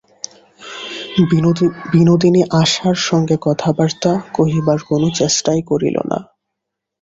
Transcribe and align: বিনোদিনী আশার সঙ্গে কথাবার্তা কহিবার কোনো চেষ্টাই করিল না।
বিনোদিনী 1.93 2.41
আশার 2.61 2.97
সঙ্গে 3.09 3.35
কথাবার্তা 3.41 4.11
কহিবার 4.33 4.79
কোনো 4.89 5.07
চেষ্টাই 5.19 5.61
করিল 5.69 5.95
না। 6.11 6.19